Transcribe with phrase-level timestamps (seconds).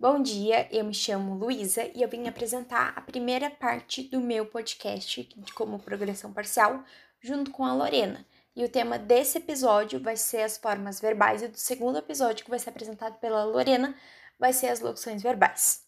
[0.00, 4.46] Bom dia, eu me chamo Luísa e eu vim apresentar a primeira parte do meu
[4.46, 6.84] podcast de como progressão parcial,
[7.20, 8.24] junto com a Lorena.
[8.54, 12.50] E o tema desse episódio vai ser as formas verbais e do segundo episódio que
[12.50, 13.92] vai ser apresentado pela Lorena
[14.38, 15.82] vai ser as locuções verbais.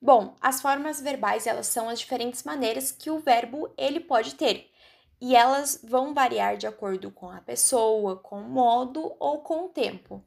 [0.00, 4.71] Bom, as formas verbais, elas são as diferentes maneiras que o verbo ele pode ter.
[5.24, 9.68] E elas vão variar de acordo com a pessoa, com o modo ou com o
[9.68, 10.20] tempo.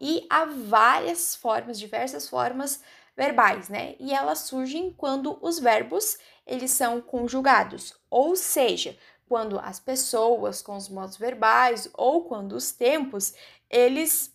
[0.00, 2.82] E há várias formas, diversas formas
[3.16, 3.94] verbais, né?
[4.00, 10.76] E elas surgem quando os verbos eles são conjugados, ou seja, quando as pessoas com
[10.76, 13.32] os modos verbais ou quando os tempos
[13.70, 14.34] eles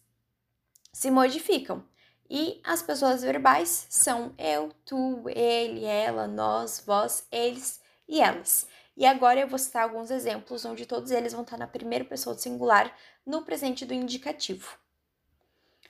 [0.93, 1.83] se modificam.
[2.29, 8.65] E as pessoas verbais são eu, tu, ele, ela, nós, vós, eles e elas.
[8.97, 12.33] E agora eu vou citar alguns exemplos onde todos eles vão estar na primeira pessoa
[12.33, 12.95] do singular
[13.25, 14.77] no presente do indicativo.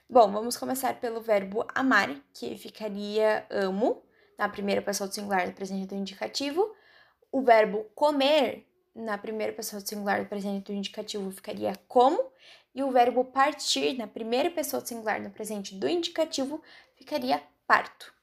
[0.10, 4.04] Bom, vamos começar pelo verbo amar, que ficaria amo,
[4.38, 6.76] na primeira pessoa do singular do presente do indicativo.
[7.32, 12.32] O verbo comer, na primeira pessoa do singular do presente do indicativo, ficaria como.
[12.74, 16.62] E o verbo partir, na primeira pessoa do singular no presente do indicativo,
[16.96, 18.14] ficaria parto.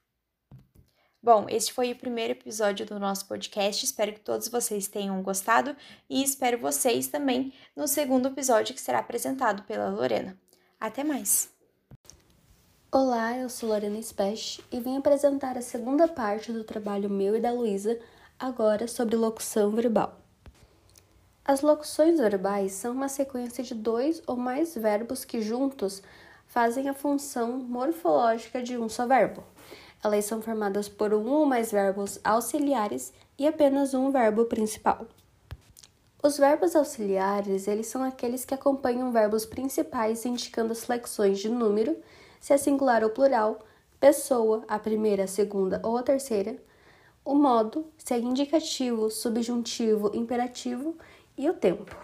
[1.25, 3.85] Bom, este foi o primeiro episódio do nosso podcast.
[3.85, 5.77] Espero que todos vocês tenham gostado
[6.11, 10.37] e espero vocês também no segundo episódio que será apresentado pela Lorena.
[10.81, 11.49] Até mais!
[12.91, 17.41] Olá, eu sou Lorena Spesh e vim apresentar a segunda parte do trabalho meu e
[17.41, 18.01] da Luísa,
[18.37, 20.21] agora sobre locução verbal.
[21.45, 26.03] As locuções verbais são uma sequência de dois ou mais verbos que juntos
[26.49, 29.45] fazem a função morfológica de um só verbo.
[30.03, 35.07] Elas são formadas por um ou mais verbos auxiliares e apenas um verbo principal.
[36.23, 41.97] Os verbos auxiliares, eles são aqueles que acompanham verbos principais indicando as flexões de número
[42.41, 43.61] se é singular ou plural,
[44.01, 46.57] pessoa, a primeira, a segunda ou a terceira,
[47.25, 50.97] o modo, se é indicativo, subjuntivo, imperativo
[51.39, 51.95] e o tempo.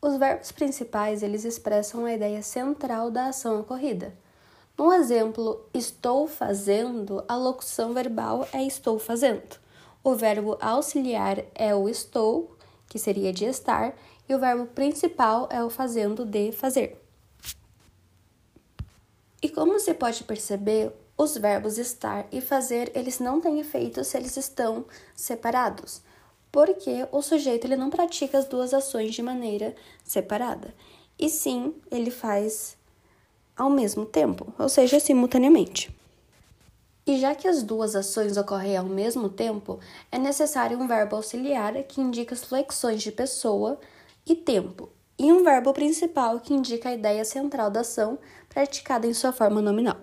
[0.00, 4.14] Os verbos principais, eles expressam a ideia central da ação ocorrida.
[4.80, 9.58] No exemplo estou fazendo, a locução verbal é estou fazendo.
[10.02, 12.56] O verbo auxiliar é o estou,
[12.88, 13.94] que seria de estar,
[14.26, 16.98] e o verbo principal é o fazendo de fazer.
[19.42, 24.16] E como se pode perceber, os verbos estar e fazer, eles não têm efeito se
[24.16, 26.00] eles estão separados,
[26.50, 30.74] porque o sujeito ele não pratica as duas ações de maneira separada,
[31.18, 32.79] e sim, ele faz
[33.60, 35.94] ao mesmo tempo, ou seja, simultaneamente.
[37.06, 39.78] E já que as duas ações ocorrem ao mesmo tempo,
[40.10, 43.78] é necessário um verbo auxiliar que indica as flexões de pessoa
[44.26, 44.88] e tempo,
[45.18, 49.60] e um verbo principal que indica a ideia central da ação praticada em sua forma
[49.60, 49.98] nominal.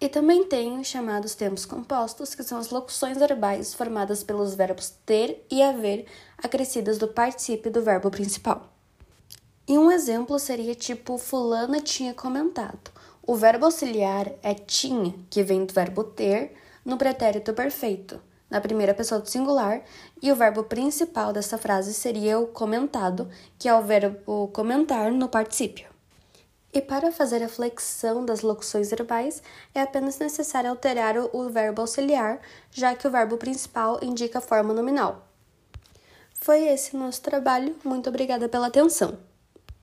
[0.00, 4.90] E também tem os chamados tempos compostos, que são as locuções verbais formadas pelos verbos
[5.04, 6.06] ter e haver
[6.38, 8.73] acrescidas do particípio do verbo principal.
[9.66, 12.90] E um exemplo seria tipo fulana tinha comentado.
[13.22, 16.54] O verbo auxiliar é tinha, que vem do verbo ter,
[16.84, 18.20] no pretérito perfeito
[18.54, 19.82] na primeira pessoa do singular,
[20.22, 25.28] e o verbo principal dessa frase seria o comentado, que é o verbo comentar no
[25.28, 25.88] particípio.
[26.72, 29.42] E para fazer a flexão das locuções verbais,
[29.74, 34.72] é apenas necessário alterar o verbo auxiliar, já que o verbo principal indica a forma
[34.72, 35.26] nominal.
[36.32, 37.74] Foi esse nosso trabalho.
[37.84, 39.18] Muito obrigada pela atenção.